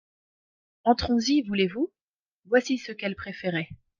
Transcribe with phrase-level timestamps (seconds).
[0.83, 1.91] Entrons-y, voulez-vous?
[2.45, 3.69] Voici ceux qu'elle préférait.